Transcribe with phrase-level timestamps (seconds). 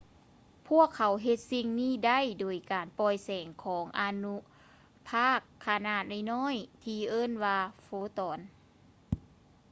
[0.69, 4.35] ພວກເຂົາເຮັດສິ່ງນີ້ໄດ້ ໂດຍການປ່ອຍແສງຂອງອະນຸ
[5.09, 8.39] ພາກຂະໜາດນ້ອຍໆ ທີ່ເອີ້ນວ່າ ໂຟຕອນ